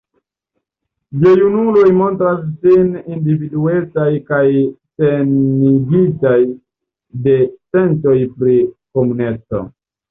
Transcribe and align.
Gejunuloj 1.23 1.83
montras 1.97 2.39
sin 2.63 2.89
individuecaj 3.17 4.09
kaj 4.33 4.43
senigitaj 5.05 6.37
de 7.29 7.41
sentoj 7.53 8.21
pri 8.43 8.61
komuneco. 8.99 9.67